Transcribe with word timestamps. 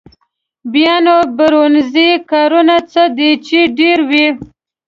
بیا 0.73 0.95
نو 1.05 1.15
برونزي 1.37 2.09
کارونه 2.31 2.75
څه 2.91 3.03
دي 3.17 3.31
چې 3.47 3.59
ډېر 3.79 3.97
وو. 4.09 4.25